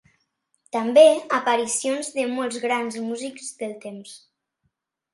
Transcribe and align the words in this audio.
També, 0.75 1.03
aparicions 1.41 2.11
de 2.17 2.27
molts 2.33 2.59
grans 2.67 3.01
músics 3.13 3.55
del 3.63 3.81
temps. 3.89 4.21